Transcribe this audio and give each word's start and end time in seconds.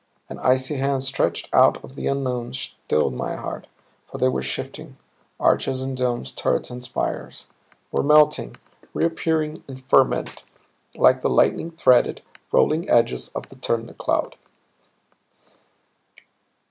An 0.29 0.39
icy 0.39 0.77
hand 0.77 1.03
stretched 1.03 1.47
out 1.53 1.77
of 1.83 1.93
the 1.93 2.07
unknown, 2.07 2.53
stilled 2.53 3.13
my 3.13 3.35
heart. 3.35 3.67
For 4.07 4.17
they 4.17 4.29
were 4.29 4.41
shifting 4.41 4.97
arches 5.39 5.83
and 5.83 5.95
domes, 5.95 6.31
turrets 6.31 6.71
and 6.71 6.83
spires; 6.83 7.45
were 7.91 8.01
melting, 8.01 8.55
reappearing 8.95 9.63
in 9.67 9.75
ferment; 9.77 10.43
like 10.95 11.21
the 11.21 11.29
lightning 11.29 11.69
threaded, 11.69 12.23
rolling 12.51 12.89
edges 12.89 13.27
of 13.35 13.49
the 13.49 13.55
thundercloud. 13.57 14.33